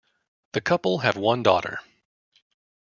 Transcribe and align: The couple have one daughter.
The 0.53 0.61
couple 0.61 0.97
have 1.01 1.15
one 1.15 1.43
daughter. 1.43 1.79